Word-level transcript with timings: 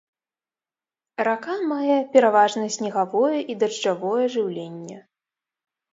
Рака 1.27 1.57
мае 1.73 1.97
пераважна 2.15 2.65
снегавое 2.79 3.39
і 3.55 3.59
дажджавое 3.65 4.25
жыўленне. 4.37 4.97